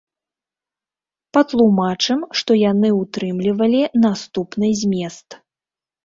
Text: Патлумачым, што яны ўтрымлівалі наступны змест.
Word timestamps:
Патлумачым, 1.37 2.19
што 2.39 2.51
яны 2.61 2.89
ўтрымлівалі 3.01 3.81
наступны 4.05 4.71
змест. 4.81 5.27